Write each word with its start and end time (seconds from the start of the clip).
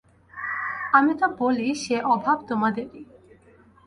আমি 0.93 1.13
তো 1.15 1.27
বলি 1.39 1.67
সে 1.75 1.95
অভাব 2.13 2.37
তোমাদেরই। 2.49 3.01